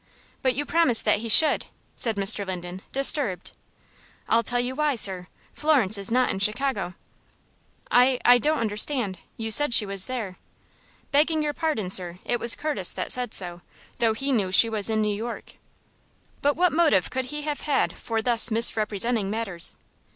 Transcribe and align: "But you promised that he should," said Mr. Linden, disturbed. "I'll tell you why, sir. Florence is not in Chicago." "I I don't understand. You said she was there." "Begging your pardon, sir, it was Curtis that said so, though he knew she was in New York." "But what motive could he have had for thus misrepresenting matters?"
"But 0.41 0.55
you 0.55 0.65
promised 0.65 1.05
that 1.05 1.19
he 1.19 1.29
should," 1.29 1.67
said 1.95 2.15
Mr. 2.15 2.43
Linden, 2.43 2.81
disturbed. 2.91 3.51
"I'll 4.27 4.41
tell 4.41 4.59
you 4.59 4.73
why, 4.73 4.95
sir. 4.95 5.27
Florence 5.53 5.95
is 5.95 6.09
not 6.09 6.31
in 6.31 6.39
Chicago." 6.39 6.95
"I 7.91 8.19
I 8.25 8.39
don't 8.39 8.57
understand. 8.57 9.19
You 9.37 9.51
said 9.51 9.75
she 9.75 9.85
was 9.85 10.07
there." 10.07 10.39
"Begging 11.11 11.43
your 11.43 11.53
pardon, 11.53 11.91
sir, 11.91 12.17
it 12.25 12.39
was 12.39 12.55
Curtis 12.55 12.91
that 12.93 13.11
said 13.11 13.35
so, 13.35 13.61
though 13.99 14.13
he 14.13 14.31
knew 14.31 14.51
she 14.51 14.69
was 14.69 14.89
in 14.89 15.03
New 15.03 15.15
York." 15.15 15.57
"But 16.41 16.55
what 16.55 16.73
motive 16.73 17.11
could 17.11 17.25
he 17.25 17.43
have 17.43 17.61
had 17.61 17.93
for 17.95 18.23
thus 18.23 18.49
misrepresenting 18.49 19.29
matters?" 19.29 19.77